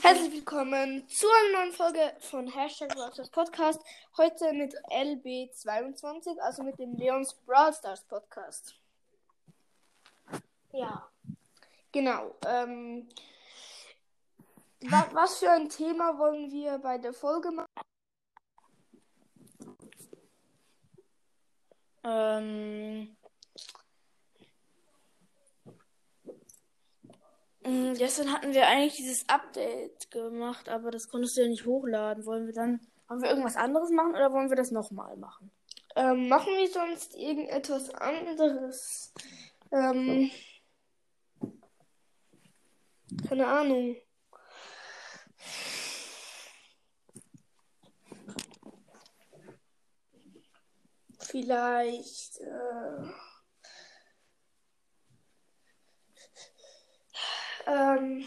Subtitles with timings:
[0.00, 3.82] Herzlich willkommen zu einer neuen Folge von Hashtag Broadstars Podcast.
[4.16, 8.74] Heute mit LB22, also mit dem Leons Brawl Stars Podcast.
[10.72, 11.08] Ja,
[11.90, 12.36] genau.
[12.46, 13.08] Ähm,
[14.82, 17.66] wa was für ein Thema wollen wir bei der Folge machen?
[22.04, 23.16] Ähm,
[27.96, 32.24] gestern hatten wir eigentlich dieses Update gemacht, aber das konntest du ja nicht hochladen.
[32.26, 35.50] Wollen wir dann, wollen wir irgendwas anderes machen oder wollen wir das nochmal machen?
[35.96, 39.12] Ähm, machen wir sonst irgendetwas anderes?
[39.72, 40.30] Ähm,
[43.28, 43.96] keine Ahnung.
[51.20, 52.38] Vielleicht.
[52.40, 53.27] Äh,
[57.68, 58.24] ähm,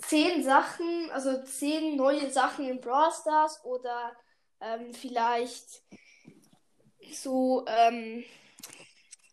[0.00, 4.16] zehn Sachen, also zehn neue Sachen in Brawl Stars oder
[4.60, 5.82] ähm, vielleicht
[7.12, 8.24] so ähm,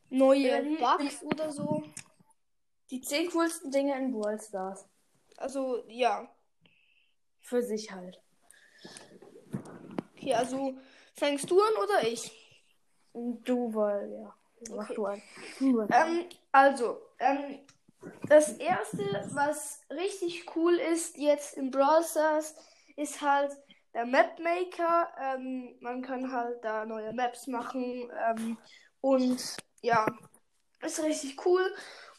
[0.09, 1.83] neue Ähm, Bugs oder so.
[2.89, 4.87] Die zehn coolsten Dinge in Brawl Stars.
[5.37, 6.29] Also ja.
[7.41, 8.21] Für sich halt.
[10.15, 10.77] Okay, also
[11.13, 12.31] fängst du an oder ich?
[13.13, 14.35] Du, weil, ja.
[14.75, 14.95] Mach Okay.
[14.95, 15.21] du an.
[15.59, 15.89] Du an.
[15.91, 17.59] Ähm, also, ähm,
[18.27, 19.03] das erste,
[19.33, 22.03] was richtig cool ist jetzt in Brawl
[22.95, 23.51] ist halt
[23.93, 25.11] der Mapmaker.
[25.19, 28.57] Ähm, man kann halt da neue Maps machen ähm,
[29.01, 30.05] und ja,
[30.81, 31.73] ist richtig cool.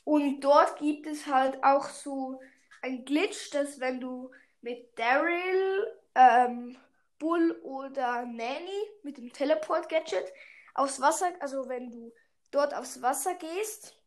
[0.04, 2.40] Und dort gibt es halt auch so
[2.82, 6.76] ein Glitch, dass wenn du mit Daryl, ähm,
[7.18, 10.32] Bull oder Nanny mit dem Teleport-Gadget
[10.74, 12.12] aufs Wasser, also wenn du
[12.50, 13.97] dort aufs Wasser gehst,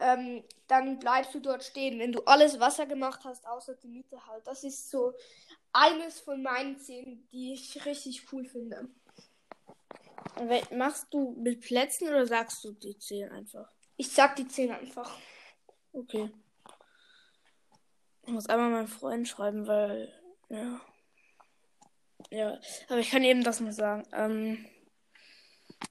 [0.00, 4.26] ähm, dann bleibst du dort stehen, wenn du alles Wasser gemacht hast, außer die Mitte
[4.26, 4.46] halt.
[4.46, 5.12] Das ist so
[5.72, 8.88] eines von meinen Szenen, die ich richtig cool finde.
[10.70, 13.72] Machst du mit Plätzen oder sagst du die zehn einfach?
[14.00, 15.18] Ich sag die 10 einfach.
[15.92, 16.30] Okay.
[18.22, 20.12] Ich muss einmal meinem Freund schreiben, weil.
[20.48, 20.80] Ja.
[22.30, 22.60] Ja.
[22.88, 24.04] Aber ich kann eben das noch sagen.
[24.12, 24.64] Ähm.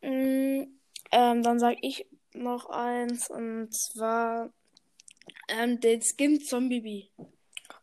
[0.02, 0.68] mh,
[1.12, 2.08] ähm, dann sag ich
[2.38, 4.52] noch eins und zwar.
[5.50, 7.10] Ähm, den Skin Zombie.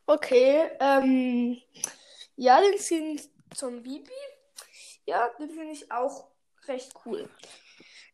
[0.07, 1.61] Okay, ähm,
[2.37, 3.21] ja, den Skin
[3.55, 4.11] zum Bibi.
[5.07, 6.29] Ja, den finde ich auch
[6.67, 7.29] recht cool.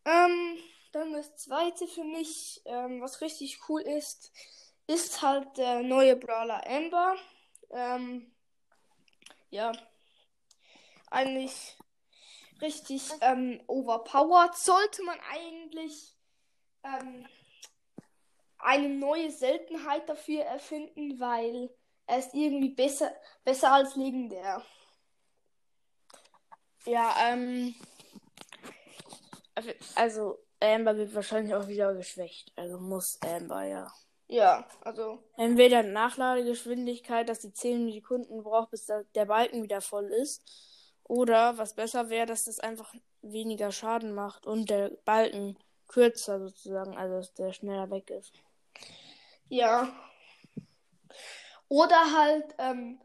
[0.05, 0.59] Ähm,
[0.93, 4.33] dann das zweite für mich, ähm, was richtig cool ist,
[4.87, 7.17] ist halt der neue Brawler Amber.
[7.71, 8.33] Ähm,
[9.51, 9.73] ja,
[11.11, 11.77] eigentlich
[12.61, 14.57] richtig ähm, overpowered.
[14.57, 16.17] Sollte man eigentlich
[16.85, 17.27] ähm,
[18.59, 21.71] eine neue Seltenheit dafür erfinden, weil
[22.07, 23.13] er ist irgendwie besser,
[23.45, 24.63] besser als legendär.
[26.87, 27.75] Ja, ähm.
[29.95, 32.53] Also, Amber wird wahrscheinlich auch wieder geschwächt.
[32.57, 33.93] Also muss Amber, ja.
[34.29, 40.43] Ja, also, Entweder Nachladegeschwindigkeit, dass sie 10 Sekunden braucht, bis der Balken wieder voll ist.
[41.03, 45.59] Oder was besser wäre, dass das einfach weniger Schaden macht und der Balken
[45.91, 48.33] kürzer sozusagen, also dass der schneller weg ist.
[49.49, 49.89] ja.
[51.69, 53.01] Oder halt, ähm,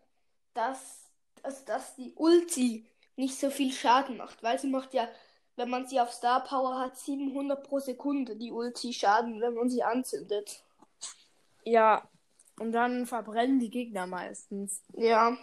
[0.54, 1.12] dass,
[1.44, 5.08] dass, dass die Ulti nicht so viel Schaden macht, weil sie macht ja,
[5.56, 9.70] wenn man sie auf Star Power hat, 700 pro Sekunde die Ulti Schaden, wenn man
[9.70, 10.64] sie anzündet.
[11.64, 12.08] Ja,
[12.60, 14.82] und dann verbrennen die Gegner meistens.
[14.94, 15.38] Ja,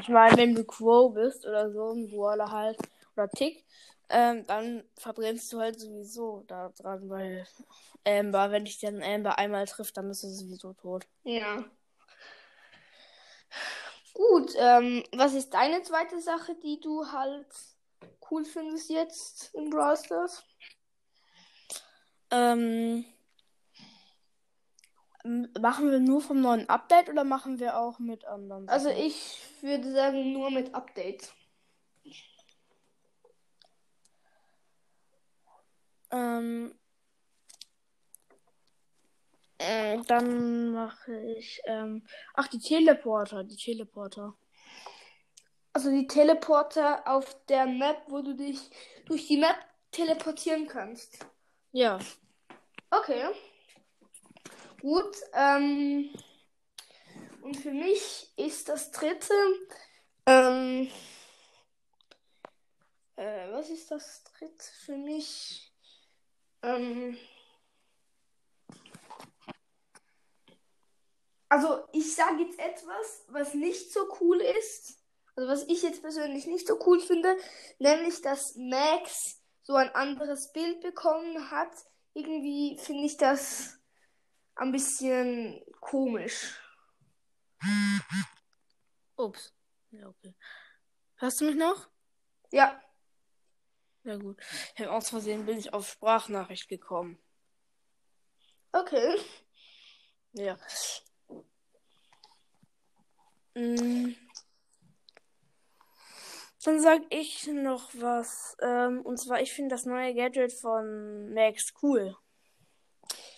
[0.00, 2.78] Ich meine, wenn du Crow bist oder so, ein Brawler halt,
[3.14, 3.64] oder Tick,
[4.12, 7.46] ähm, dann verbrennst du halt sowieso da dran, weil
[8.06, 11.06] Amber, wenn dich dann Amber einmal trifft, dann bist du sowieso tot.
[11.24, 11.64] ja.
[14.14, 17.46] Gut, ähm, was ist deine zweite Sache, die du halt
[18.30, 20.44] cool findest jetzt in Brawl Stars?
[22.30, 23.06] Ähm,
[25.24, 28.68] machen wir nur vom neuen Update oder machen wir auch mit anderen?
[28.68, 29.02] Also Sachen?
[29.02, 31.32] ich würde sagen nur mit Update.
[36.42, 36.74] Ähm,
[39.58, 42.04] äh, dann mache ich, ähm,
[42.34, 44.34] ach, die Teleporter, die Teleporter.
[45.72, 48.58] Also die Teleporter auf der Map, wo du dich
[49.06, 49.56] durch die Map
[49.90, 51.18] teleportieren kannst.
[51.72, 51.98] Ja.
[52.90, 53.30] Okay.
[54.80, 55.16] Gut.
[55.32, 56.10] Ähm,
[57.40, 59.32] und für mich ist das dritte.
[60.26, 60.90] Ähm,
[63.16, 65.71] äh, was ist das dritte für mich?
[66.62, 67.16] Ähm,
[71.48, 74.98] also ich sage jetzt etwas, was nicht so cool ist.
[75.34, 77.36] Also was ich jetzt persönlich nicht so cool finde,
[77.78, 81.72] nämlich dass Max so ein anderes Bild bekommen hat.
[82.14, 83.78] Irgendwie finde ich das
[84.56, 86.60] ein bisschen komisch.
[89.16, 89.54] Ups.
[89.90, 90.34] Ja, okay.
[91.16, 91.88] Hörst du mich noch?
[92.50, 92.82] Ja.
[94.04, 94.36] Ja, gut.
[94.76, 97.18] Ich aus Versehen bin ich auf Sprachnachricht gekommen.
[98.72, 99.16] Okay.
[100.32, 100.58] Ja.
[103.54, 104.14] Mm.
[106.64, 108.56] Dann sag ich noch was.
[108.60, 112.16] Ähm, und zwar, ich finde das neue Gadget von Max cool.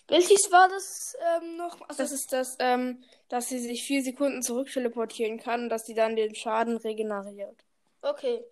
[0.08, 1.80] Welches war das ähm, noch?
[1.88, 5.86] Also, das ist das, ähm, dass sie sich vier Sekunden zurück teleportieren kann und dass
[5.86, 7.64] sie dann den Schaden regeneriert.
[8.02, 8.44] Okay.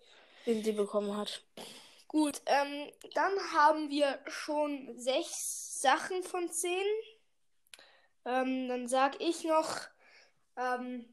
[0.47, 1.43] Den sie bekommen hat.
[2.13, 6.85] Gut, ähm, dann haben wir schon sechs Sachen von zehn.
[8.23, 9.79] Ähm, dann sag ich noch
[10.55, 11.11] ähm,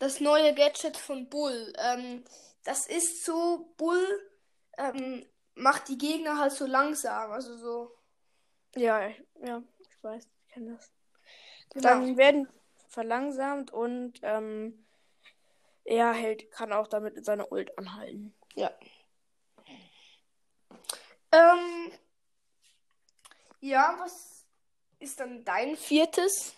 [0.00, 1.72] das neue Gadget von Bull.
[1.78, 2.24] Ähm,
[2.64, 4.04] das ist so, Bull
[4.76, 5.24] ähm,
[5.54, 7.96] macht die Gegner halt so langsam, also so.
[8.74, 9.10] Ja,
[9.44, 10.90] ja, ich weiß, ich kenne das.
[11.72, 11.88] Genau.
[11.88, 12.48] Dann werden
[12.88, 14.84] verlangsamt und ähm,
[15.84, 18.34] er hält, kann auch damit seine Ult anhalten.
[18.56, 18.72] Ja.
[21.32, 21.92] Ähm,
[23.60, 24.44] ja, was
[24.98, 26.54] ist dann dein viertes?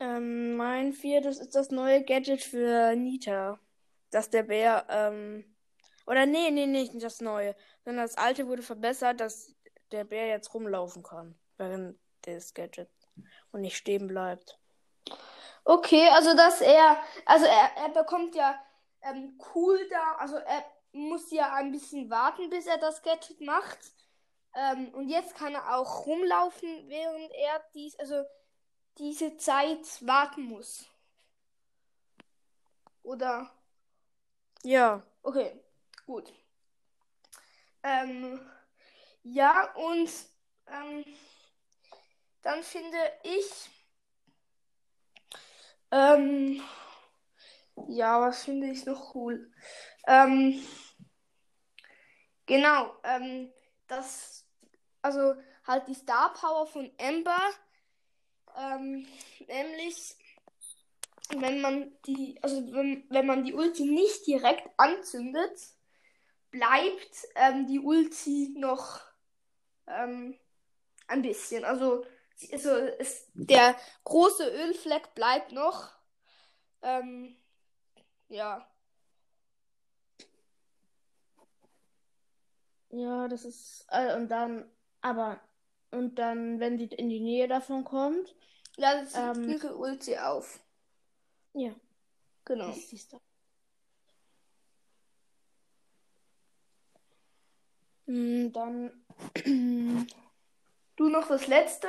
[0.00, 3.58] Ähm, mein viertes ist das neue Gadget für Nita.
[4.10, 5.44] Dass der Bär, ähm,
[6.06, 7.54] oder nee, nee, nee, nicht das neue.
[7.84, 9.54] Sondern das alte wurde verbessert, dass
[9.92, 11.38] der Bär jetzt rumlaufen kann.
[11.56, 12.90] Während des Gadgets.
[13.52, 14.58] Und nicht stehen bleibt.
[15.64, 18.60] Okay, also dass er, also er, er bekommt ja
[19.04, 23.78] ähm, cool da, also er muss ja ein bisschen warten, bis er das Gadget macht.
[24.54, 28.24] Ähm, und jetzt kann er auch rumlaufen, während er dies, also
[28.98, 30.86] diese Zeit warten muss.
[33.02, 33.50] Oder?
[34.62, 35.02] Ja.
[35.22, 35.60] Okay,
[36.06, 36.32] gut.
[37.82, 38.40] Ähm,
[39.24, 40.10] ja, und
[40.68, 41.04] ähm,
[42.42, 43.68] dann finde ich,
[45.90, 46.62] ähm,
[47.88, 49.50] ja, was finde ich noch cool?
[50.06, 50.62] Ähm,
[52.46, 53.52] genau, ähm,
[53.86, 54.46] das,
[55.02, 55.34] also
[55.66, 57.40] halt die Star Power von Ember
[58.56, 59.06] ähm,
[59.48, 60.16] nämlich,
[61.30, 65.58] wenn man die, also wenn, wenn man die Ulti nicht direkt anzündet,
[66.50, 69.00] bleibt ähm, die Ulti noch
[69.86, 70.38] ähm,
[71.08, 71.64] ein bisschen.
[71.64, 72.06] Also,
[72.52, 75.90] also es, der große Ölfleck bleibt noch.
[76.82, 77.36] Ähm,
[78.34, 78.68] ja.
[82.90, 83.86] Ja, das ist.
[83.90, 84.70] Äh, und dann,
[85.00, 85.40] aber
[85.90, 88.34] und dann, wenn sie in die Nähe davon kommt,
[88.76, 90.60] ladet sie ähm, ihre Ulti auf.
[91.54, 91.74] Ja.
[92.44, 92.68] Genau.
[92.68, 93.20] Das siehst du.
[98.06, 99.04] Mm, dann.
[100.96, 101.88] du noch das letzte?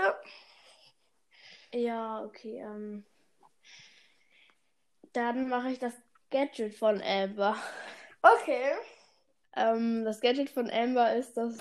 [1.74, 2.60] Ja, okay.
[2.60, 3.06] Ähm,
[5.14, 5.94] dann mache ich das
[6.32, 7.58] Gadget von Amber.
[8.22, 8.74] Okay.
[9.56, 11.58] Ähm, das Gadget von Amber ist, dass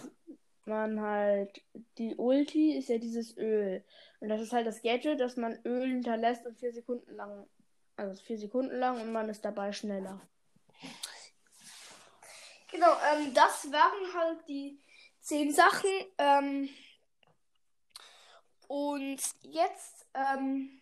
[0.66, 1.62] man halt,
[1.98, 3.84] die Ulti ist ja dieses Öl.
[4.20, 7.46] Und das ist halt das Gadget, dass man Öl hinterlässt und vier Sekunden lang,
[7.96, 10.20] also vier Sekunden lang und man ist dabei schneller.
[12.70, 14.80] Genau, ähm, das waren halt die
[15.20, 15.90] zehn Sachen.
[16.18, 16.68] Ähm,
[18.66, 20.80] und jetzt, ähm,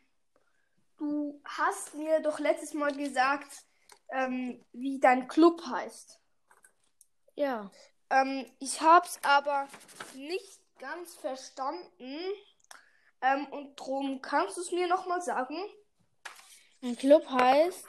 [0.97, 3.67] du hast mir doch letztes Mal gesagt,
[4.13, 6.21] ähm, wie dein Club heißt.
[7.35, 7.71] Ja.
[8.11, 9.69] Ähm, ich habe es aber
[10.15, 12.19] nicht ganz verstanden.
[13.23, 15.57] Ähm, und drum kannst du es mir nochmal sagen?
[16.81, 17.87] Mein Club heißt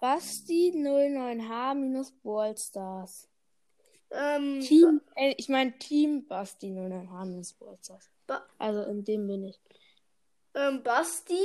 [0.00, 3.28] Basti09H minus Ballstars.
[4.10, 8.10] Ähm, Team, äh, ich meine Team Basti 09H minus Ballstars.
[8.26, 9.60] Ba also in dem bin ich.
[10.54, 11.42] Ähm, Basti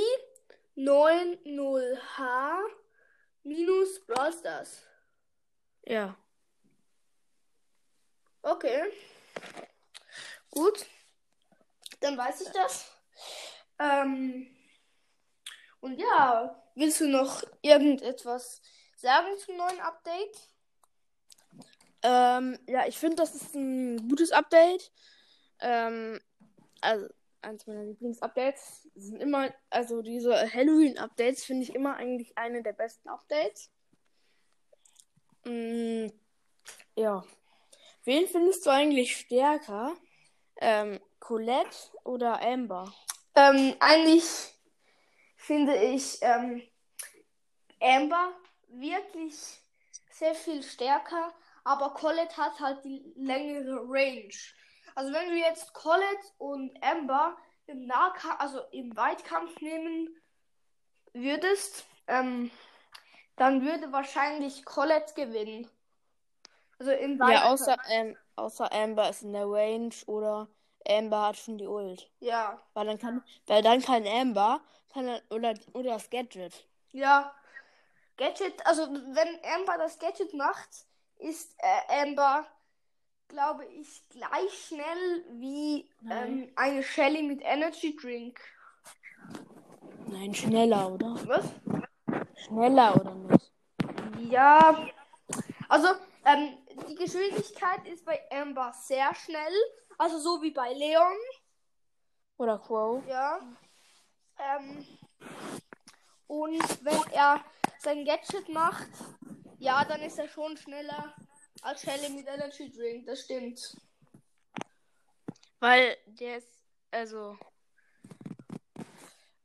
[0.76, 2.58] 90H
[3.46, 4.82] minus Ballstars.
[5.84, 6.16] Ja.
[8.42, 8.92] Okay.
[10.50, 10.86] Gut.
[12.00, 12.92] Dann weiß ich das.
[13.78, 14.48] Ähm,
[15.80, 18.60] und ja, willst du noch irgendetwas
[18.96, 20.50] sagen zum neuen Update?
[22.02, 24.92] Ähm, ja, ich finde, das ist ein gutes Update.
[25.60, 26.20] Ähm,
[26.80, 27.08] also,
[27.46, 33.08] eins meiner Lieblingsupdates sind immer, also diese Halloween-Updates finde ich immer eigentlich eine der besten
[33.08, 33.70] Updates.
[35.44, 36.08] Mm,
[36.96, 37.24] ja.
[38.04, 39.96] Wen findest du eigentlich stärker?
[40.60, 42.92] Ähm, Colette oder Amber?
[43.34, 44.54] Ähm, eigentlich
[45.36, 46.62] finde ich ähm,
[47.80, 48.32] Amber
[48.68, 49.60] wirklich
[50.10, 51.32] sehr viel stärker,
[51.64, 54.34] aber Colette hat halt die längere Range.
[54.96, 57.36] Also wenn du jetzt Colette und Amber
[57.66, 60.08] im Nahkampf, also im Weitkampf nehmen
[61.12, 62.50] würdest, ähm,
[63.36, 65.68] dann würde wahrscheinlich Colette gewinnen.
[66.78, 67.42] Also im Weitkampf.
[67.42, 70.48] Ja, außer, ähm, außer Amber ist in der Range oder
[70.88, 72.10] Amber hat schon die Ult.
[72.20, 72.58] Ja.
[72.72, 74.62] Weil dann kann, weil dann kann Amber
[74.94, 76.66] kann er, oder, oder das Gadget.
[76.92, 77.34] Ja.
[78.16, 80.70] Gadget, also wenn Amber das Gadget macht,
[81.18, 82.46] ist äh, Amber,
[83.28, 88.40] glaube ich, gleich schnell wie ähm, eine Shelly mit Energy Drink.
[90.06, 91.16] Nein, schneller, oder?
[91.26, 91.44] Was?
[92.46, 93.52] Schneller, oder nicht?
[94.30, 94.86] Ja.
[95.68, 95.88] Also,
[96.24, 99.54] ähm, die Geschwindigkeit ist bei Amber sehr schnell.
[99.98, 101.16] Also so wie bei Leon.
[102.38, 103.02] Oder Crow.
[103.08, 103.40] Ja.
[104.38, 104.86] Ähm,
[106.26, 107.40] und wenn er
[107.78, 108.88] sein Gadget macht,
[109.58, 111.14] ja, dann ist er schon schneller
[111.66, 113.06] als mit Energy Drink.
[113.06, 113.76] Das stimmt.
[115.58, 117.36] Weil der ist, also,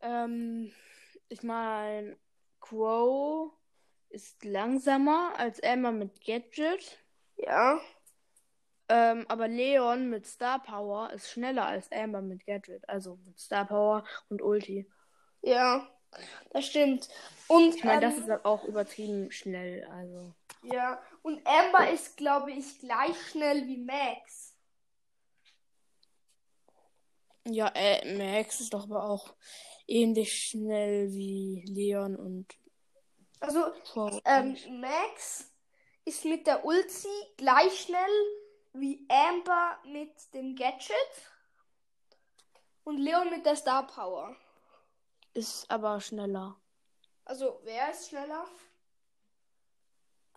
[0.02, 0.72] ähm,
[1.30, 2.18] ich meine,
[2.60, 3.52] Crow
[4.10, 7.00] ist langsamer als Emma mit Gadget.
[7.38, 7.80] Ja.
[8.90, 12.88] Ähm, aber Leon mit Star Power ist schneller als Amber mit Gadget.
[12.90, 14.86] Also mit Star Power und Ulti.
[15.42, 15.90] Ja,
[16.52, 17.08] das stimmt.
[17.48, 19.86] Und ich meine, ähm, das ist halt auch übertrieben schnell.
[19.92, 20.34] Also.
[20.64, 24.56] Ja, und Amber ist, glaube ich, gleich schnell wie Max.
[27.46, 29.34] Ja, äh, Max ist doch aber auch
[29.88, 32.48] ähnlich schnell wie Leon und.
[33.40, 33.74] Also,
[34.26, 35.52] ähm, Max
[36.06, 38.12] ist mit der Ulti gleich schnell
[38.74, 40.96] wie Amber mit dem Gadget
[42.84, 44.36] und Leon mit der Star Power.
[45.34, 46.60] Ist aber schneller.
[47.26, 48.46] Also, wer ist schneller?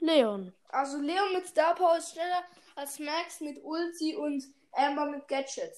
[0.01, 0.55] Leon.
[0.69, 2.45] Also, Leon mit Star Power ist schneller
[2.77, 5.73] als Max mit Ulti und Amber mit Gadget.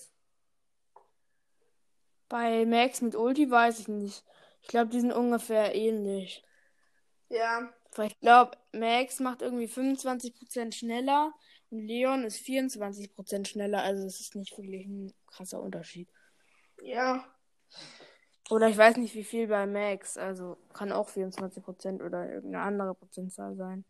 [2.28, 4.24] Bei Max mit Ulti weiß ich nicht.
[4.62, 6.44] Ich glaube, die sind ungefähr ähnlich.
[7.28, 7.72] Ja.
[7.94, 11.32] Weil ich glaube, Max macht irgendwie 25% schneller
[11.70, 13.82] und Leon ist 24% schneller.
[13.82, 16.08] Also es ist nicht wirklich ein krasser Unterschied.
[16.82, 17.24] Ja.
[18.50, 20.16] Oder ich weiß nicht, wie viel bei Max.
[20.16, 23.84] Also kann auch 24% oder irgendeine andere Prozentzahl sein.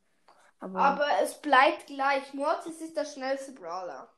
[0.59, 2.33] Aber, Aber es bleibt gleich.
[2.33, 4.09] Mortis ist der schnellste Brawler.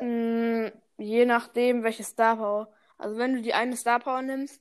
[0.00, 0.66] Mm,
[0.98, 2.72] je nachdem, welche Star Power.
[2.98, 4.60] Also wenn du die eine Star Power nimmst,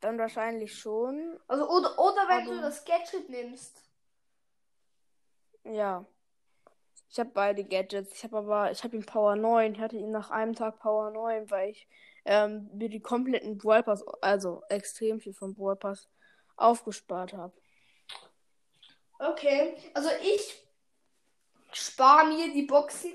[0.00, 1.38] dann wahrscheinlich schon.
[1.48, 2.56] Also oder, oder wenn aber...
[2.56, 3.82] du das Gadget nimmst.
[5.64, 6.04] Ja.
[7.08, 8.12] Ich habe beide Gadgets.
[8.14, 9.74] Ich habe aber, ich habe ihn Power 9.
[9.74, 11.88] Ich hatte ihn nach einem Tag Power 9, weil ich
[12.26, 16.08] ähm, mir die kompletten Brawl Pass, also extrem viel vom Brawl Pass
[16.56, 17.54] aufgespart habe.
[19.18, 20.62] Okay, also ich
[21.72, 23.12] spare mir die Boxen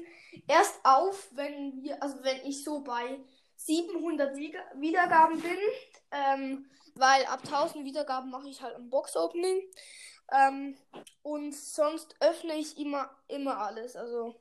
[0.48, 3.20] erst auf, wenn wir, also wenn ich so bei
[3.58, 5.58] 700 Wiedergaben bin,
[6.12, 6.66] ähm,
[6.96, 9.62] weil ab 1000 Wiedergaben mache ich halt ein Box-Opening.
[10.32, 10.78] Ähm,
[11.22, 13.96] und sonst öffne ich immer, immer alles.
[13.96, 14.40] Also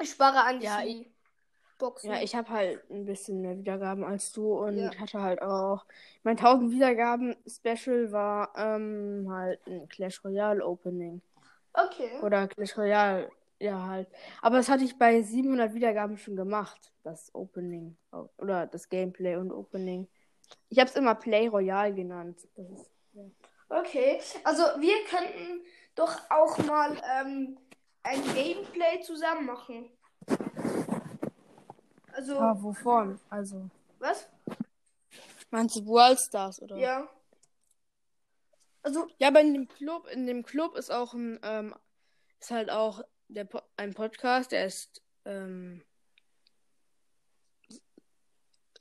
[0.00, 1.12] ich spare eigentlich ja, die
[1.80, 2.10] Boxen.
[2.10, 4.94] Ja, ich habe halt ein bisschen mehr Wiedergaben als du und ja.
[4.96, 5.84] hatte halt auch.
[6.22, 11.20] Mein 1000 Wiedergaben Special war ähm, halt ein Clash Royale Opening.
[11.72, 12.20] Okay.
[12.22, 14.08] Oder Clash Royale, ja halt.
[14.42, 17.96] Aber das hatte ich bei 700 Wiedergaben schon gemacht, das Opening.
[18.38, 20.06] Oder das Gameplay und Opening.
[20.68, 22.38] Ich habe es immer Play Royale genannt.
[22.56, 23.24] Ist, ja.
[23.68, 27.56] Okay, also wir könnten doch auch mal ähm,
[28.02, 29.90] ein Gameplay zusammen machen.
[32.20, 32.38] Also.
[32.38, 33.18] Ah, wovon?
[33.30, 33.70] Also.
[33.98, 34.28] Was?
[35.50, 36.76] Meinst du Brawl Stars oder?
[36.76, 37.08] Ja.
[38.82, 39.08] Also.
[39.16, 41.74] Ja, aber in dem Club, in dem Club ist auch ein, ähm,
[42.38, 43.48] ist halt auch der
[43.78, 45.82] ein Podcast, der ist, ähm,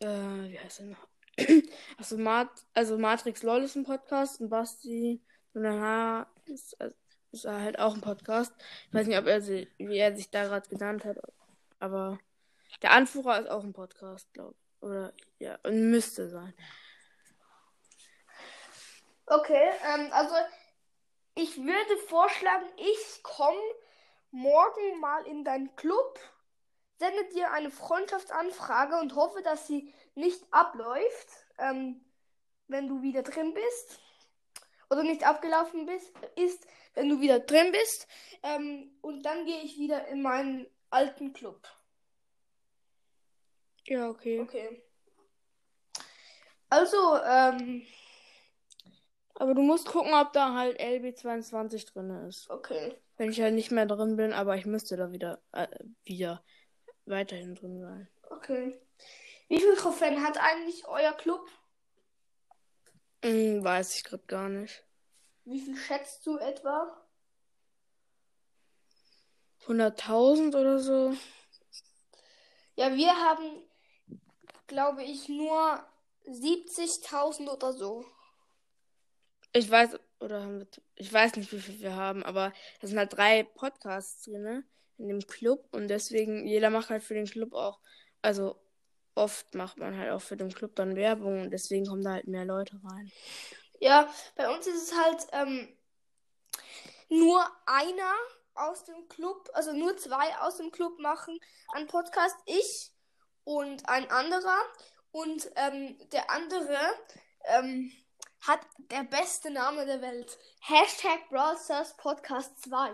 [0.02, 1.08] äh, wie heißt der noch?
[1.98, 5.22] also, Mat also Matrix LOL ist ein Podcast und Basti
[5.54, 6.76] und danach ist,
[7.32, 8.54] ist er halt auch ein Podcast.
[8.90, 11.20] Ich weiß nicht, ob er sie, wie er sich da gerade genannt hat,
[11.80, 12.20] aber
[12.82, 14.84] der Anführer ist auch ein Podcast, glaube ich.
[14.84, 16.54] Oder ja, und müsste sein.
[19.26, 20.34] Okay, ähm, also
[21.36, 23.60] ich würde vorschlagen, ich komme
[24.32, 26.20] morgen mal in deinen Club
[27.00, 32.06] sende dir eine Freundschaftsanfrage und hoffe, dass sie nicht abläuft, ähm,
[32.68, 34.02] wenn du wieder drin bist.
[34.90, 38.08] Oder nicht abgelaufen bist, ist, wenn du wieder drin bist.
[38.44, 41.68] Ähm, und dann gehe ich wieder in meinen alten Club.
[43.86, 44.42] Ja, okay.
[44.42, 44.84] Okay.
[46.70, 47.86] Also, ähm,
[49.36, 52.50] Aber du musst gucken, ob da halt LB22 drin ist.
[52.50, 52.96] okay.
[53.18, 55.68] Wenn ich halt nicht mehr drin bin, aber ich müsste da wieder, äh,
[56.06, 56.44] wieder
[57.06, 58.08] weiterhin drin sein.
[58.30, 58.80] Okay.
[59.48, 61.42] Wie viele Trophäen hat eigentlich euer Club?
[63.24, 64.86] Hm, weiß ich gerade gar nicht.
[65.46, 66.96] Wie viel schätzt du etwa?
[69.68, 71.14] 100.000 oder so?
[72.76, 73.64] Ja, wir haben,
[74.70, 75.84] glaube ich, nur
[76.26, 78.06] 70.000 oder so.
[79.52, 83.00] Ich weiß, oder haben wir, ich weiß nicht, wie viel wir haben, aber es sind
[83.00, 84.64] halt drei Podcasts drin, ne?
[84.98, 87.80] In dem Club und deswegen, jeder macht halt für den Club auch,
[88.22, 88.62] also
[89.16, 92.28] oft macht man halt auch für den Club dann Werbung und deswegen kommen da halt
[92.28, 93.12] mehr Leute rein.
[93.80, 95.70] Ja, bei uns ist es halt ähm,
[97.08, 98.14] nur einer
[98.56, 101.40] aus dem Club, also nur zwei aus dem Club machen
[101.74, 102.92] einen Podcast, ich
[103.50, 104.62] und ein anderer.
[105.12, 106.78] Und ähm, der andere
[107.46, 107.92] ähm,
[108.42, 110.38] hat der beste Name der Welt.
[110.62, 112.92] Hashtag Brawl Stars Podcast 2.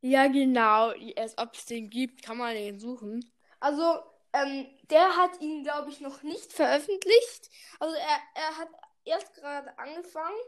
[0.00, 3.32] Ja, genau, als ob es den gibt, kann man den suchen.
[3.58, 4.00] Also,
[4.32, 7.50] ähm, der hat ihn, glaube ich, noch nicht veröffentlicht.
[7.80, 8.68] Also, er, er hat
[9.04, 10.38] erst gerade angefangen.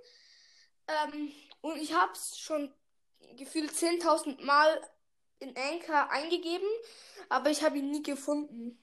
[0.87, 2.73] Ähm, und ich habe es schon
[3.37, 4.81] gefühlt 10.000 Mal
[5.39, 6.69] in Anchor eingegeben,
[7.29, 8.79] aber ich habe ihn nie gefunden.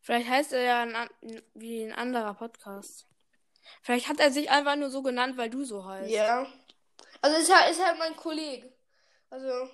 [0.00, 1.08] Vielleicht heißt er ja ein,
[1.54, 3.06] wie ein anderer Podcast.
[3.82, 6.12] Vielleicht hat er sich einfach nur so genannt, weil du so heißt.
[6.12, 6.46] Ja.
[7.20, 8.72] Also, ist halt, ist halt mein Kollege.
[9.30, 9.70] Also,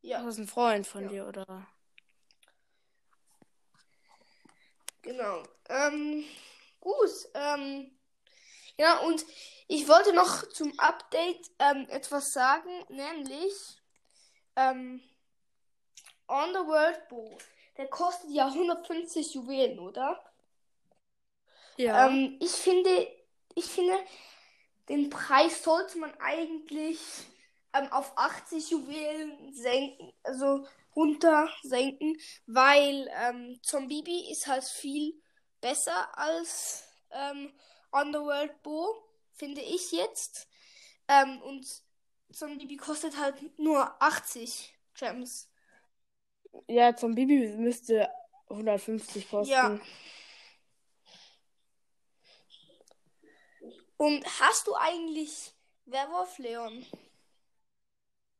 [0.00, 1.08] ja, Das ist ein Freund von Ja.
[1.08, 1.66] dir, oder?
[5.02, 5.42] genau.
[5.68, 6.24] Ähm,
[6.80, 7.10] gut.
[7.34, 7.90] Ähm,
[8.78, 9.24] ja, und
[9.68, 13.52] ich wollte noch zum Update ähm, etwas sagen, nämlich
[14.56, 15.02] ähm,
[16.26, 17.38] Underworld Bow.
[17.76, 20.22] Der kostet ja 150 Juwelen, oder?
[21.76, 22.06] Ja.
[22.06, 23.08] Ähm, ich finde,
[23.54, 23.96] ich finde,
[24.88, 26.98] den Preis sollte man eigentlich
[27.72, 35.20] ähm, auf 80 Juwelen senken, also runter senken, weil ähm, Zombibi ist halt viel
[35.60, 37.52] besser als ähm,
[37.92, 38.94] Underworld Bo,
[39.32, 40.48] finde ich jetzt.
[41.08, 41.66] Ähm, und
[42.32, 45.48] Zombibi kostet halt nur 80 Gems.
[46.66, 48.10] ja, zum Bibi müsste
[48.48, 49.52] 150 kosten.
[49.52, 49.80] Ja.
[53.96, 55.54] Und hast du eigentlich
[55.86, 56.84] Werwolf Leon?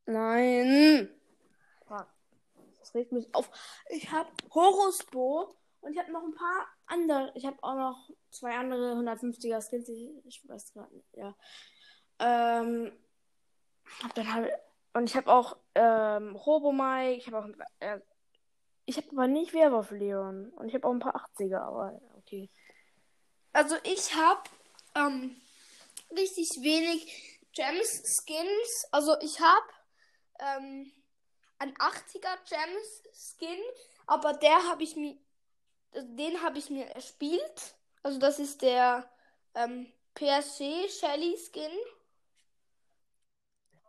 [0.05, 1.09] Nein.
[2.83, 3.49] Das regt mich auf.
[3.87, 7.31] Ich habe Horusbo und ich habe noch ein paar andere.
[7.35, 9.89] Ich habe auch noch zwei andere 150er Skins.
[9.89, 11.13] Ich, weiß gerade nicht.
[11.15, 11.35] Ja.
[12.19, 12.91] Ähm.
[14.01, 14.51] Hab dann halt,
[14.93, 17.15] und ich habe auch ähm, Robomai.
[17.15, 17.47] Ich habe auch.
[17.79, 17.99] Äh,
[18.85, 20.49] ich habe aber nicht Werwolf Leon.
[20.51, 22.49] Und ich habe auch ein paar 80er, aber okay.
[23.53, 24.41] Also ich habe
[24.95, 25.35] ähm,
[26.11, 28.87] richtig wenig Gems Skins.
[28.91, 29.67] Also ich habe
[30.39, 30.91] ähm,
[31.59, 33.59] ein 80er Gems Skin,
[34.07, 35.17] aber der habe ich mir,
[36.01, 37.75] den habe ich mir erspielt.
[38.01, 39.09] Also das ist der
[39.55, 41.71] ähm, PSG Shelly Skin.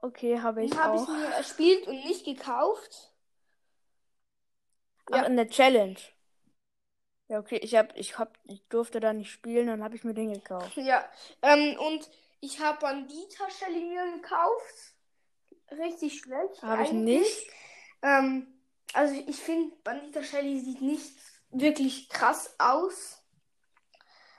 [0.03, 1.09] Okay, habe ich Den habe ich auch.
[1.09, 3.11] mir erspielt und nicht gekauft.
[5.11, 5.23] Ach, ja.
[5.25, 5.97] in der Challenge.
[7.29, 10.12] Ja, okay, ich hab, ich hab, ich durfte da nicht spielen, dann habe ich mir
[10.12, 10.77] den gekauft.
[10.77, 11.09] Ja,
[11.40, 12.09] ähm, und
[12.40, 14.95] ich habe Bandita Shelly mir gekauft.
[15.71, 16.62] Richtig schlecht.
[16.62, 17.47] Habe ich nicht.
[18.03, 18.47] Ähm,
[18.93, 21.17] also ich finde, Bandita Shelly sieht nicht
[21.55, 23.23] wirklich krass aus.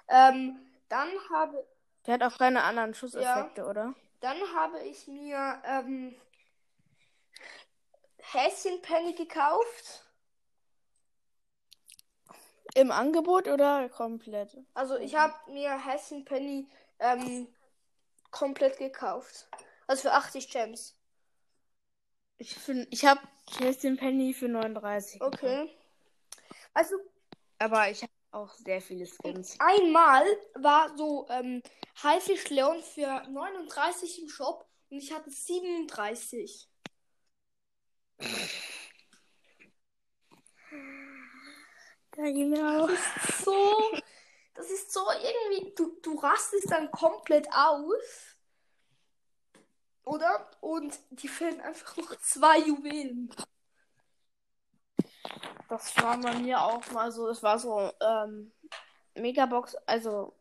[0.08, 1.66] Ähm, dann habe,
[2.06, 3.96] Der hat auch keine anderen Schusseffekte, oder?
[4.22, 6.16] dann habe ich mir ähm,
[8.20, 10.04] Häschenpenny gekauft.
[12.74, 14.58] Im Angebot oder komplett?
[14.74, 16.68] Also ich habe mir Häschenpenny
[17.00, 17.48] ähm,
[18.32, 19.48] komplett gekauft.
[19.88, 20.96] Also für 80 Gems.
[22.38, 25.22] Ich finde, ich habe Chasing Penny für 39.
[25.22, 25.70] gekauft.
[26.76, 26.98] Also
[27.58, 29.56] Aber ich habe auch sehr viele Skins.
[29.60, 31.64] einmal war so ähm,
[32.04, 36.70] Haifisch Leon für 39 im Shop und ich hatte 37.
[42.18, 42.88] Ja, genau.
[43.44, 43.92] So,
[44.54, 48.38] das ist so irgendwie, du, du rastest dann komplett aus.
[50.06, 50.50] Oder?
[50.62, 53.30] Und die fehlen einfach noch zwei Juwelen.
[55.70, 57.28] Das war bei mir auch mal so.
[57.28, 58.52] Es war so ähm,
[59.16, 60.34] Megabox, also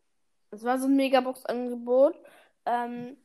[0.50, 2.16] es war so ein Megabox-Angebot.
[2.66, 3.16] Ähm,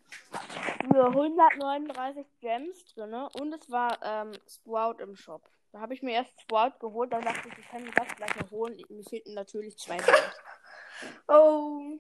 [0.92, 5.50] für 139 Gems drin und es war ähm, Sprout im Shop.
[5.72, 8.36] Da habe ich mir erst Sprout geholt, dann dachte ich, ich kann mir das gleich
[8.36, 8.82] noch holen.
[8.90, 10.10] Mir fehlten natürlich zwei Gems.
[11.30, 11.98] Oh.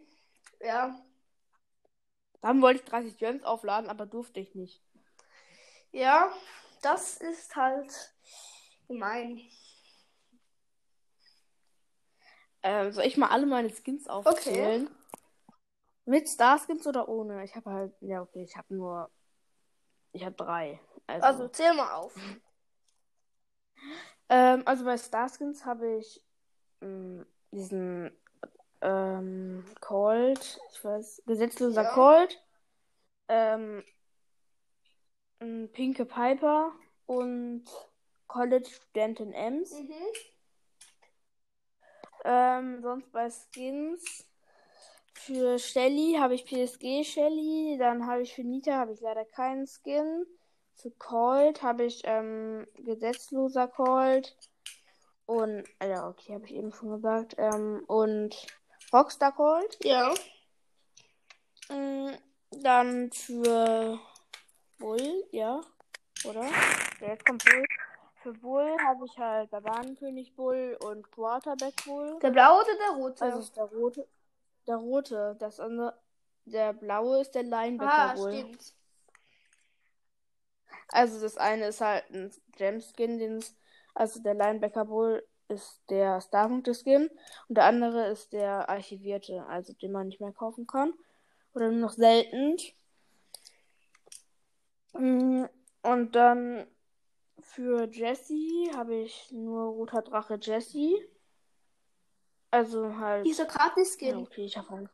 [0.59, 0.99] Ja.
[2.41, 4.81] Dann wollte ich 30 Gems aufladen, aber durfte ich nicht.
[5.91, 6.29] Ja,
[6.81, 8.13] das ist halt
[8.89, 9.39] gemein.
[12.61, 14.89] Ähm, soll ich mal alle meine Skins aufzählen?
[16.05, 17.43] Mit Starskins oder ohne?
[17.45, 19.09] Ich habe halt, ja okay, ich habe nur,
[20.11, 20.79] ich habe drei.
[21.07, 22.15] Also, Also zähl mal auf.
[24.29, 26.21] ähm, also bei Starskins habe ich
[26.81, 28.11] mh, diesen
[28.81, 31.93] ähm, Cold, ich weiß, gesetzloser Ja.
[31.93, 32.43] Cold,
[33.27, 33.83] ähm,
[35.39, 36.73] Pinke Piper
[37.05, 37.63] und
[38.29, 39.73] College Studentin Ems.
[39.73, 39.93] Mhm.
[42.23, 44.25] Ähm, sonst bei Skins.
[45.13, 47.77] Für Shelly habe ich PSG Shelly.
[47.77, 50.25] Dann habe ich für Nita habe ich leider keinen Skin.
[50.75, 54.37] Für Colt habe ich ähm, gesetzloser Colt.
[55.25, 57.35] Und, äh, ja, okay, habe ich eben schon gesagt.
[57.37, 58.47] Ähm, und
[58.93, 59.77] Rockstar Colt.
[59.83, 60.13] Ja.
[61.69, 62.11] Mm,
[62.61, 63.99] Dann für
[64.77, 65.61] Bull, ja.
[66.23, 66.47] Oder?
[67.01, 67.65] Jetzt kommt Bull.
[68.29, 72.19] Für Bull habe ich halt Barbarenkönig Bull und Quarterback Bull.
[72.21, 73.23] Der blaue oder der rote?
[73.23, 74.07] Also ist der rote.
[74.67, 75.35] Der rote.
[75.39, 75.99] Das andere.
[76.45, 78.33] Der blaue ist der Linebacker ah, Bull.
[78.33, 78.73] stimmt.
[80.89, 83.43] Also das eine ist halt ein Gem-Skin, den
[83.95, 87.09] also der Linebacker Bull ist der Starpunkte-Skin
[87.47, 90.93] und der andere ist der archivierte, also den man nicht mehr kaufen kann.
[91.55, 92.57] Oder nur noch selten.
[94.93, 95.45] Mm,
[95.81, 96.67] Und dann
[97.41, 100.97] für Jessie habe ich nur roter Drache Jessie.
[102.51, 103.25] Also halt.
[103.25, 104.15] Dieser Ja, Gratis-Skin.
[104.17, 104.89] okay, ich habe halt.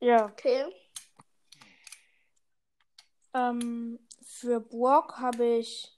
[0.00, 0.26] Ja.
[0.26, 0.64] Okay.
[3.34, 5.96] Ähm, für Brock habe ich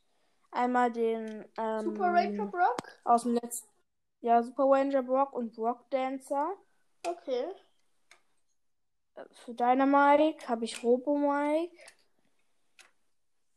[0.50, 2.82] einmal den ähm, Super Ranger Brock.
[3.04, 3.68] aus dem letzten
[4.20, 6.54] ja Super Ranger Brock und Brock Dancer.
[7.06, 7.46] Okay.
[9.44, 11.76] Für Dynamite habe ich Robo Mike.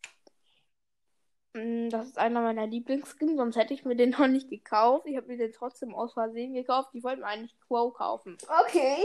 [0.05, 5.05] Mm, Das ist einer meiner Lieblingsskins, sonst hätte ich mir den noch nicht gekauft.
[5.07, 6.89] Ich habe mir den trotzdem aus Versehen gekauft.
[6.93, 8.37] Ich wollte mir eigentlich Quo kaufen.
[8.65, 8.97] Okay.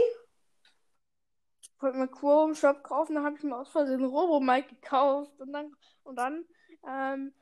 [1.61, 4.75] Ich wollte mir Quo im Shop kaufen, dann habe ich mir aus Versehen Robo Mike
[4.75, 5.39] gekauft.
[5.41, 6.45] Und dann, und dann
[6.89, 7.33] ähm,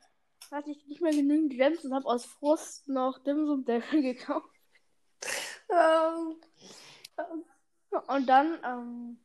[0.51, 4.49] hatte ich nicht mehr genügend Gems und habe aus Frust noch Dimsum Devil gekauft.
[5.69, 6.35] Ähm,
[8.07, 9.19] Und dann, ähm,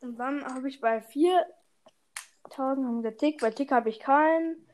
[0.00, 1.00] und dann habe ich bei
[2.54, 3.40] 4000 haben Tick.
[3.40, 4.66] Bei Tick habe ich keinen.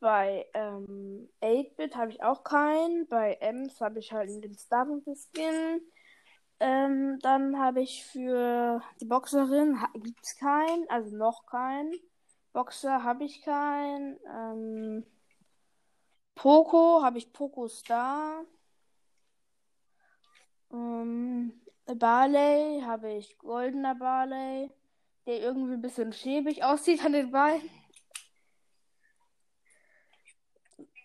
[0.00, 3.06] Bei ähm, 8-Bit habe ich auch keinen.
[3.08, 5.80] Bei Ems habe ich halt den Starpunkte-Skin.
[6.60, 11.92] Ähm, dann habe ich für die Boxerin gibt es keinen, also noch keinen.
[12.52, 14.18] Boxer habe ich keinen.
[14.26, 15.06] Ähm,
[16.34, 18.44] Poco habe ich Poco Star.
[20.72, 21.52] Ähm,
[21.86, 24.70] Barley habe ich goldener Barley,
[25.26, 27.70] der irgendwie ein bisschen schäbig aussieht an den Beinen.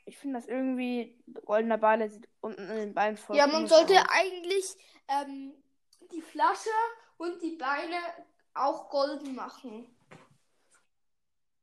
[0.05, 3.99] Ich finde das irgendwie, goldener Barley sieht unten an den Beinen voll ja, man sollte
[3.99, 4.07] aus.
[4.09, 4.75] eigentlich
[5.09, 5.53] ähm,
[6.11, 6.69] die Flasche
[7.17, 7.97] und die Beine
[8.53, 9.93] auch golden machen.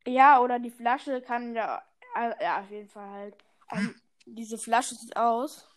[0.07, 1.83] Ja, oder die Flasche kann ja,
[2.15, 3.37] äh, ja, auf jeden Fall halt.
[3.73, 5.69] Ähm, diese Flasche sieht aus,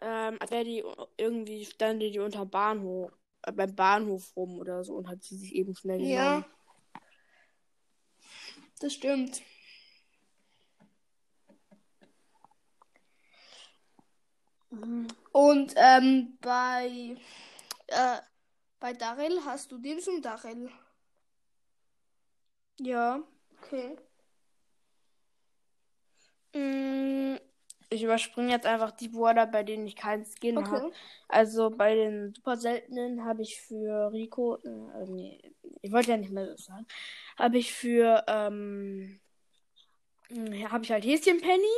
[0.00, 0.84] ähm, als wäre die
[1.16, 3.10] irgendwie, stand die unter Bahnhof,
[3.52, 6.40] beim Bahnhof rum oder so und hat sie sich eben schnell Ja.
[6.40, 6.44] genommen.
[8.80, 9.42] Das stimmt.
[15.32, 17.16] Und ähm, bei,
[17.86, 18.18] äh,
[18.80, 20.70] bei Daryl hast du den zum Daryl.
[22.80, 23.22] Ja.
[23.62, 23.96] Okay.
[26.54, 27.36] Mm,
[27.94, 30.70] Ich überspringe jetzt einfach die Border, bei denen ich keinen Skin Okay.
[30.70, 30.92] habe.
[31.28, 36.32] Also bei den super seltenen habe ich für Rico, äh, nee, ich wollte ja nicht
[36.32, 36.86] mehr das sagen,
[37.38, 39.20] habe ich für, ähm,
[40.30, 41.76] ja, habe ich halt Häschen Penny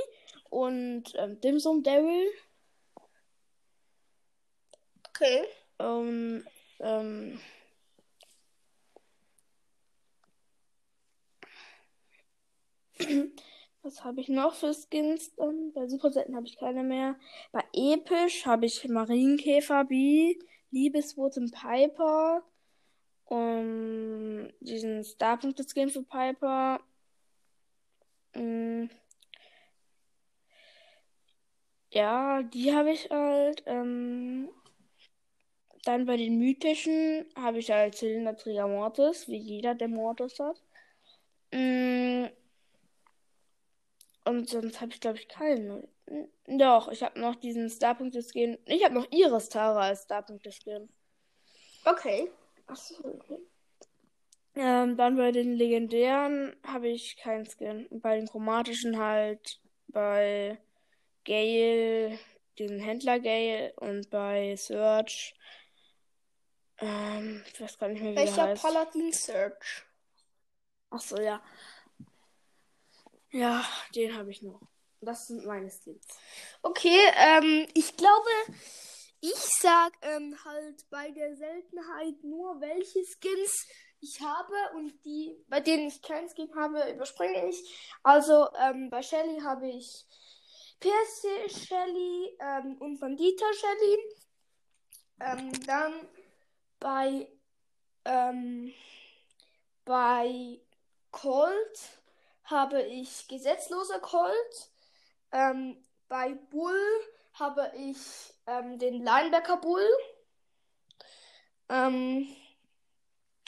[0.50, 2.26] und ähm, Dimsum Daryl
[5.11, 5.44] Okay.
[5.79, 6.44] und
[6.81, 7.40] ähm,
[13.87, 15.33] Was habe ich noch für Skins?
[15.37, 15.72] Dann?
[15.72, 17.14] Bei Super Selten habe ich keine mehr.
[17.53, 20.35] Bei Episch habe ich Marienkäfer B,
[20.72, 22.42] Liebesboten Piper,
[23.27, 26.81] um, diesen Starpunkte-Skin für Piper.
[28.35, 28.87] Mm.
[31.92, 33.62] Ja, die habe ich halt.
[33.66, 34.49] Ähm,
[35.85, 40.61] dann bei den mythischen habe ich halt Zylinderträger Mortis, wie jeder, der Mortis hat.
[41.53, 42.27] Mm,
[44.26, 45.86] Und sonst habe ich, glaube ich, keinen.
[46.48, 48.58] Doch, ich habe noch diesen Starpunkte-Skin.
[48.64, 50.88] Ich habe noch Iris Tara als Starpunkte-Skin.
[51.84, 52.28] Okay.
[52.66, 53.38] Achso, okay.
[54.56, 57.86] Ähm, dann bei den legendären habe ich keinen Skin.
[57.90, 60.58] Bei den chromatischen halt bei
[61.24, 62.18] Gale,
[62.58, 65.36] den Händler Gale und bei Search.
[66.78, 68.62] Ähm, ich weiß gar nicht mehr, wie Welcher der heißt.
[68.62, 69.84] Paladin Search?
[70.90, 71.40] Achso, ja.
[73.37, 73.62] Ja,
[73.94, 74.62] den habe ich noch.
[75.03, 76.07] Das sind meine Skins.
[76.62, 78.31] Okay, ähm, ich glaube,
[79.20, 83.68] ich sag ähm, halt bei der Seltenheit nur, welche Skins
[84.01, 87.59] ich habe und die, bei denen ich keinen Skin habe, überspringe ich.
[88.03, 90.07] Also ähm, bei Shelly habe ich
[90.81, 93.99] PSC Shelly ähm, und Bandita Shelly.
[95.20, 96.09] Ähm, dann
[96.81, 97.29] bei
[98.07, 98.72] ähm,
[99.85, 100.59] bei
[101.11, 102.01] Colt
[102.46, 104.70] habe ich gesetzloser Colt.
[105.32, 105.76] Ähm,
[106.09, 106.80] bei Bull
[107.35, 107.98] habe ich
[108.46, 109.87] ähm, den Linebacker Bull.
[111.68, 112.28] Ähm,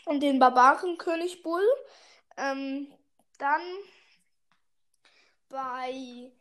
[0.06, 1.66] und den Barbarenkönig Bull.
[2.36, 2.92] Ähm,
[3.38, 3.62] dann
[5.48, 6.32] bei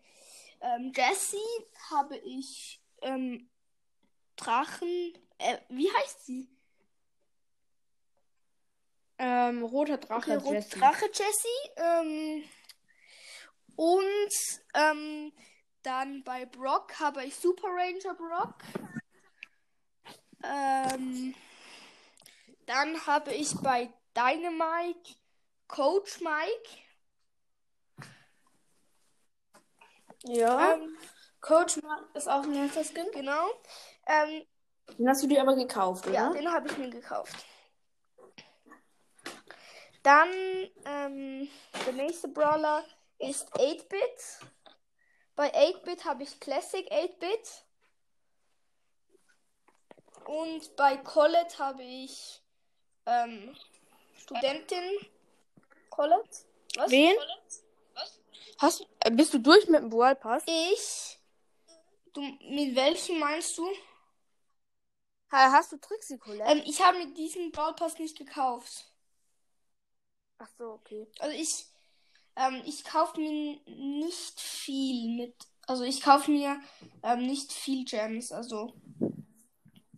[0.62, 1.38] ähm, Jessie
[1.92, 3.50] habe ich ähm,
[4.36, 5.14] Drachen.
[5.38, 6.50] Äh, wie heißt sie?
[9.20, 10.32] Ähm, roter Drache.
[10.32, 10.80] Okay, Rot Jessie.
[10.80, 11.72] Drache Jessie.
[11.78, 12.44] Ähm,
[13.76, 14.34] und
[14.74, 15.34] ähm,
[15.84, 18.56] dann bei Brock habe ich Super Ranger Brock.
[20.44, 21.34] Ähm,
[22.66, 25.16] dann habe ich bei Dynamite
[25.68, 26.70] Coach Mike.
[30.24, 30.74] Ja.
[30.74, 30.98] Ähm,
[31.42, 33.08] Coach Mark ist auch ein erster Skin.
[33.14, 33.48] genau.
[34.06, 34.46] Ähm,
[34.98, 36.14] Den hast du dir aber gekauft, oder?
[36.16, 37.46] ja, den habe ich mir gekauft.
[40.08, 40.30] Dann
[40.86, 41.50] ähm,
[41.86, 42.86] der nächste Brawler
[43.20, 44.40] ist 8-Bit.
[45.36, 47.66] Bei 8-Bit habe ich Classic 8-Bit.
[50.28, 52.42] Und bei Colette habe ich
[53.06, 53.54] ähm,
[54.18, 54.98] Studentin
[55.90, 56.30] Colette.
[56.78, 56.90] Was?
[56.90, 57.14] Wen?
[57.18, 58.14] Colette?
[58.60, 60.44] Hast, äh, bist du durch mit dem Brawl Pass?
[60.46, 61.20] Ich.
[62.14, 63.68] Du, mit welchem meinst du?
[65.34, 66.50] Ha- Hast du Trixie Colette?
[66.50, 68.87] Ähm, ich habe mir diesen Brawl Pass nicht gekauft.
[70.40, 71.08] Ach so, okay.
[71.20, 71.66] Also ich,
[72.36, 75.36] ähm, ich kaufe mir nicht viel mit.
[75.68, 76.60] Also ich kaufe mir
[77.04, 78.32] ähm, nicht viel Gems.
[78.32, 78.74] Also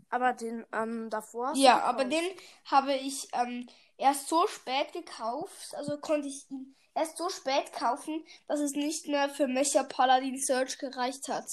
[0.09, 2.23] Aber den ähm, davor ja, aber den
[2.65, 5.75] habe ich ähm, erst so spät gekauft.
[5.75, 10.37] Also konnte ich ihn erst so spät kaufen, dass es nicht mehr für Mecha Paladin
[10.39, 11.45] Search gereicht hat.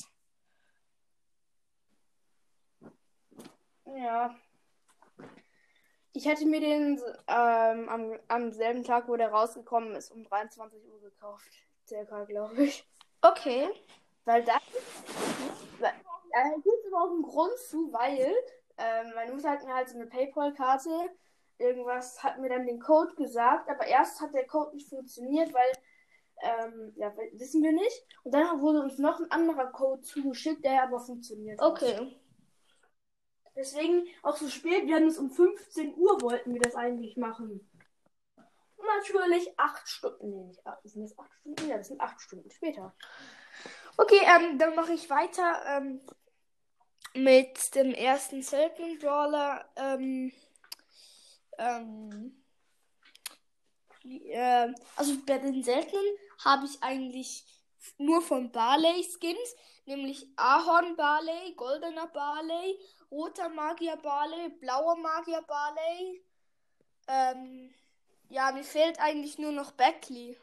[3.85, 4.35] Ja.
[6.17, 6.99] Ich hätte mir den
[7.29, 11.47] ähm, am, am selben Tag, wo der rausgekommen ist, um 23 Uhr gekauft.
[11.87, 12.89] Circa, glaube ich.
[13.21, 13.69] Okay.
[14.25, 14.57] Weil da.
[16.55, 18.35] Gibt es aber auch einen Grund zu, weil
[18.79, 21.11] ähm, meine Mutter hat mir halt so eine Paypal-Karte,
[21.59, 25.73] irgendwas, hat mir dann den Code gesagt, aber erst hat der Code nicht funktioniert, weil,
[26.43, 28.07] ähm, ja, wissen wir nicht.
[28.23, 31.61] Und dann wurde uns noch ein anderer Code zugeschickt, der aber funktioniert.
[31.61, 31.73] hat.
[31.73, 32.17] Okay.
[33.57, 37.69] Deswegen auch so spät, wir hatten es um 15 Uhr, wollten wir das eigentlich machen.
[38.77, 41.69] Natürlich acht Stunden, nee, nicht acht, sind das acht Stunden?
[41.69, 42.95] Ja, das sind acht Stunden später.
[43.97, 46.01] Okay, ähm, dann mache ich weiter ähm,
[47.15, 49.65] mit dem ersten seltenen Brawler.
[49.77, 50.33] Ähm,
[51.59, 52.43] ähm,
[54.05, 56.05] ähm, also bei den seltenen
[56.45, 57.45] habe ich eigentlich
[57.99, 62.79] nur von Barley Skins, nämlich Ahorn Barley, goldener Barley,
[63.11, 66.23] roter Magier Barley, blauer Magier Barley.
[67.09, 67.75] Ähm,
[68.29, 70.37] ja, mir fehlt eigentlich nur noch Beckley.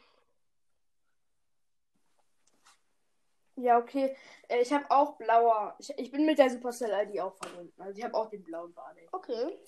[3.56, 4.16] Ja, okay.
[4.48, 5.76] Äh, Ich habe auch blauer.
[5.78, 7.80] Ich, ich bin mit der Supercell-ID auch verbunden.
[7.80, 9.06] Also ich habe auch den blauen Barley.
[9.12, 9.58] Okay.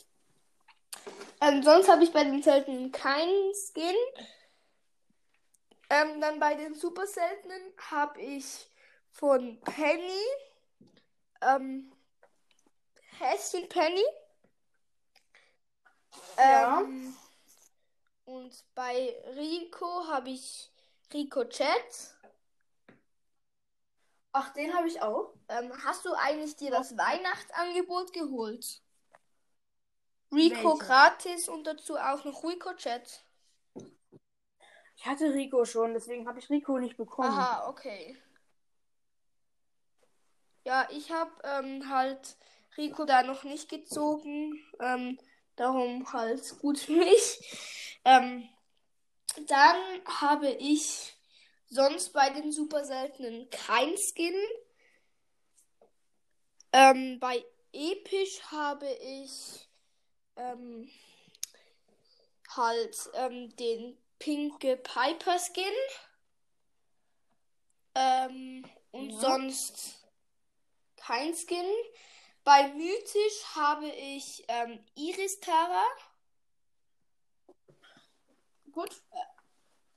[1.40, 3.94] Ähm, sonst habe ich bei den seltenen keinen Skin.
[5.88, 8.68] Ähm, dann bei den super seltenen habe ich
[9.12, 10.24] von Penny
[11.42, 11.92] ähm,
[13.18, 14.04] Häschen Penny.
[16.38, 16.80] Ja.
[16.80, 17.16] Ähm,
[18.24, 20.70] und bei Rico habe ich
[21.12, 22.16] Rico Chat.
[24.32, 25.32] Ach, den habe ich auch.
[25.48, 28.82] Ähm, hast du eigentlich dir das Weihnachtsangebot geholt?
[30.32, 30.78] Rico Welches?
[30.80, 33.24] gratis und dazu auch noch Rico Chat.
[34.96, 37.28] Ich hatte Rico schon, deswegen habe ich Rico nicht bekommen.
[37.28, 38.16] Aha, okay.
[40.64, 42.36] Ja, ich habe ähm, halt
[42.76, 44.60] Rico da noch nicht gezogen.
[44.80, 45.18] Ähm,
[45.56, 47.40] darum halt gut für mich.
[48.04, 48.48] Ähm,
[49.46, 51.14] dann habe ich
[51.68, 54.34] sonst bei den super seltenen kein Skin.
[56.72, 59.68] Ähm, bei episch habe ich
[60.36, 60.90] ähm,
[62.54, 65.64] halt ähm, den pinke Piper Skin.
[67.94, 69.20] Ähm, und Ja.
[69.20, 70.06] sonst
[70.96, 71.66] kein Skin.
[72.46, 75.84] Bei mythisch habe ich ähm, Iris Tara.
[78.70, 79.02] Gut.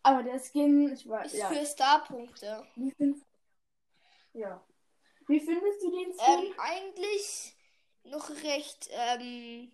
[0.01, 1.31] Aber der Skin, ich weiß.
[1.31, 1.49] Ist Ja.
[1.49, 2.65] für Starpunkte.
[2.75, 3.23] Wie findest,
[4.33, 4.65] ja.
[5.27, 6.45] Wie findest du den Skin?
[6.47, 7.55] Ähm, eigentlich
[8.05, 9.71] noch recht, ähm,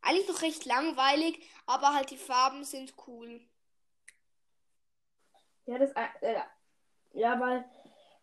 [0.00, 3.46] eigentlich noch recht langweilig, aber halt die Farben sind cool.
[5.66, 5.90] Ja, das,
[6.22, 6.40] äh,
[7.12, 7.68] ja, weil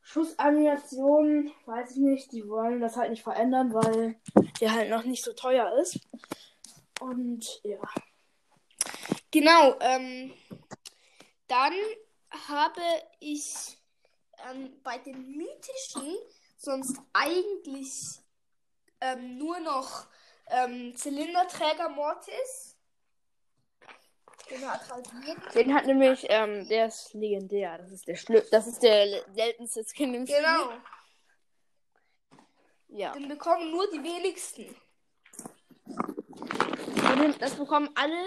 [0.04, 4.20] Schussanimation, weiß ich nicht, die wollen das halt nicht verändern, weil
[4.60, 6.00] der halt noch nicht so teuer ist.
[7.00, 7.80] Und ja.
[9.32, 10.34] Genau, ähm,
[11.48, 11.74] dann
[12.48, 12.82] habe
[13.20, 13.78] ich
[14.50, 16.16] ähm, bei den mythischen
[16.58, 18.20] sonst eigentlich
[19.02, 20.08] ähm, nur noch
[20.48, 22.73] ähm, Zylinderträger Mortis.
[24.50, 25.08] Den hat halt.
[25.56, 27.78] Den hat nämlich, ähm, der ist legendär.
[27.78, 30.38] Das ist der Schlü das ist der seltenste Skin im Spiel.
[30.38, 30.72] Genau,
[32.90, 33.12] Ja.
[33.14, 34.76] den bekommen nur die wenigsten.
[37.16, 38.18] Den- das bekommen alle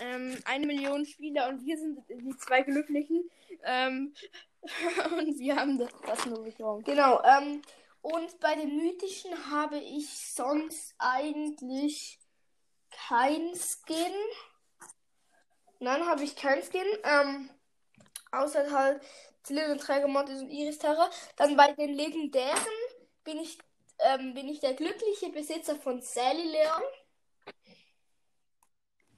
[0.00, 3.30] ähm, eine Million Spieler und wir sind die zwei Glücklichen.
[3.64, 4.14] Ähm,
[5.18, 6.82] und wir haben das, das nur bekommen.
[6.84, 7.62] Genau, ähm,
[8.02, 12.18] und bei den mythischen habe ich sonst eigentlich
[13.08, 14.12] kein Skin.
[15.84, 16.86] Nein, habe ich kein Skin.
[17.04, 17.50] Ähm,
[18.32, 19.02] außer halt
[19.44, 21.10] Zylinderträger, Montes und Iris Terra.
[21.36, 22.58] Dann bei den legendären
[23.24, 23.58] bin ich,
[24.00, 26.82] ähm, bin ich der glückliche Besitzer von Sally Leon.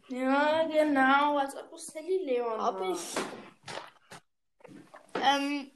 [0.08, 2.90] Ja, genau, als ob es Sally Leon Hab war.
[2.90, 3.14] ich.
[5.14, 5.70] Ähm,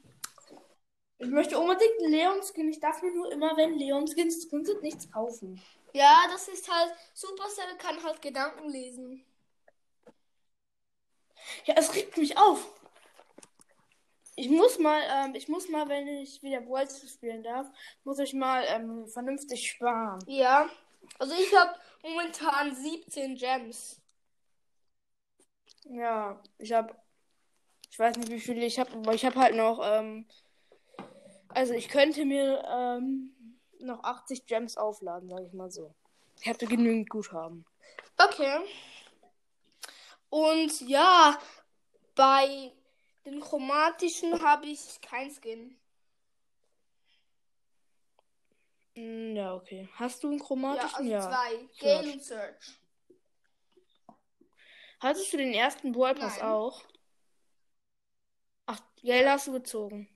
[1.18, 2.68] Ich möchte unbedingt einen Leon-Skin.
[2.68, 5.64] Ich darf mir nur immer, wenn Leon-Skins drin sind, nichts kaufen.
[5.92, 9.24] ja, das ist halt, Supercell kann halt Gedanken lesen.
[11.66, 12.66] Ja, es regt mich auf.
[14.36, 17.66] Ich muss mal, ähm, ich muss mal, wenn ich wieder World spielen darf,
[18.04, 20.18] muss ich mal ähm, vernünftig sparen.
[20.26, 20.68] Ja,
[21.18, 24.00] also ich habe momentan 17 Gems.
[25.84, 26.94] Ja, ich habe,
[27.90, 30.26] ich weiß nicht, wie viele ich habe, aber ich habe halt noch, ähm,
[31.48, 33.34] also ich könnte mir ähm,
[33.80, 35.94] noch 80 Gems aufladen, sage ich mal so.
[36.40, 37.66] Ich habe genügend Guthaben.
[38.16, 38.60] Okay.
[40.30, 41.38] Und ja,
[42.14, 42.72] bei
[43.26, 45.76] den chromatischen habe ich kein Skin.
[48.94, 49.88] Mm, Ja, okay.
[49.94, 51.12] Hast du einen Ja, chromatischen?
[51.12, 51.52] also zwei.
[51.86, 51.94] Ja.
[52.00, 52.80] Gale und Search.
[55.00, 56.46] Hattest du den ersten Brawl Pass Nein.
[56.46, 56.82] auch?
[58.66, 60.08] Ach, Gale hast du gezogen.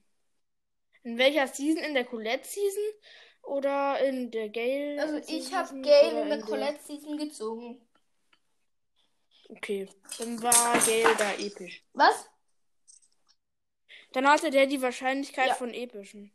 [1.03, 1.83] In welcher Season?
[1.83, 2.83] In der Colette Season
[3.43, 5.01] oder in der Gale?
[5.01, 7.84] Also ich habe Gale in der der- Colette Season gezogen.
[9.49, 11.83] Okay, dann war Gale da episch.
[11.93, 12.29] Was?
[14.13, 15.53] Dann hatte der die Wahrscheinlichkeit Ja.
[15.55, 16.31] von epischen.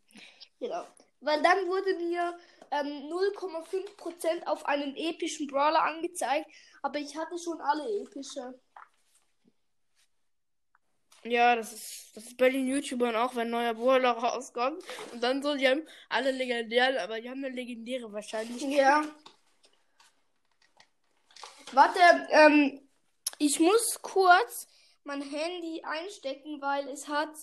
[0.59, 0.87] Genau.
[1.21, 2.39] Weil dann wurde mir
[2.71, 6.47] ähm, 0,5% auf einen epischen Brawler angezeigt,
[6.83, 8.59] aber ich hatte schon alle epische.
[11.25, 14.83] Ja, das ist, das ist bei den YouTubern auch, wenn ein neuer Brawler rauskommt.
[15.13, 18.73] Und dann so, die haben alle legendären, aber die haben eine legendäre Wahrscheinlichkeit.
[18.73, 19.05] Ja.
[21.73, 22.90] Warte, ähm,
[23.41, 24.69] ich muss kurz
[25.03, 27.35] mein Handy einstecken, weil es hat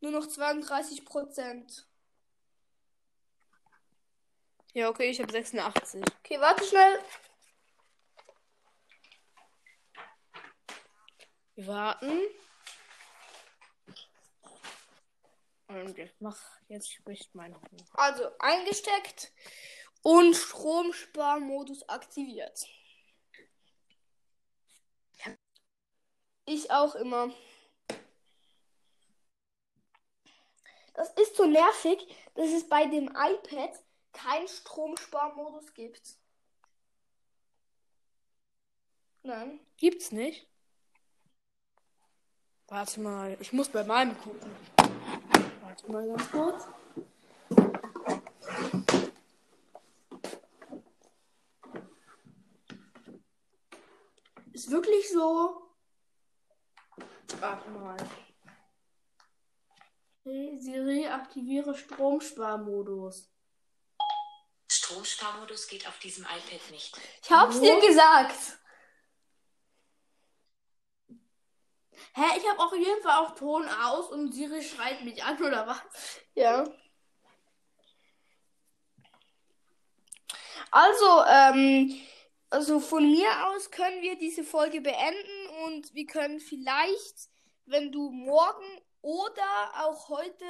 [0.00, 1.88] nur noch 32 Prozent.
[4.74, 6.02] Ja, okay, ich habe 86.
[6.18, 7.02] Okay, warte schnell.
[11.54, 12.20] Wir warten.
[15.68, 17.84] Und jetzt mach, jetzt spricht mein Hund.
[17.94, 19.32] Also eingesteckt
[20.02, 22.66] und Stromsparmodus aktiviert.
[26.50, 27.30] Ich auch immer.
[30.94, 31.98] Das ist so nervig,
[32.36, 33.70] dass es bei dem iPad
[34.14, 36.16] keinen Stromsparmodus gibt.
[39.22, 39.60] Nein.
[39.76, 40.46] Gibt's nicht?
[42.68, 44.50] Warte mal, ich muss bei meinem gucken.
[45.60, 46.66] Warte mal ganz kurz.
[54.54, 55.67] Ist wirklich so.
[57.36, 57.96] Warte mal.
[60.24, 63.30] Hey Siri, aktiviere Stromsparmodus.
[64.70, 66.98] Stromsparmodus geht auf diesem iPad nicht.
[67.22, 68.58] Ich hab's dir gesagt.
[72.14, 75.66] Hä, ich habe auf jeden Fall auch Ton aus und Siri schreit mich an, oder
[75.66, 75.80] was?
[76.34, 76.64] Ja.
[80.70, 81.94] Also, ähm,
[82.50, 87.28] also von mir aus können wir diese Folge beenden und wir können vielleicht,
[87.66, 90.44] wenn du morgen oder auch heute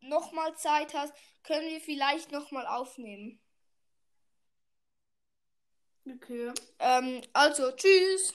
[0.00, 3.40] nochmal Zeit hast, können wir vielleicht nochmal aufnehmen.
[6.06, 6.52] Okay.
[6.80, 8.34] Ähm, also, tschüss.